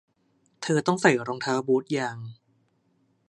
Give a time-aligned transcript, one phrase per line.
[0.61, 2.17] เธอต้องใส่รองเท้าบูทยาง